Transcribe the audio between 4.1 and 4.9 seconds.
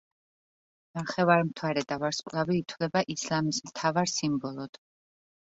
სიმბოლოდ.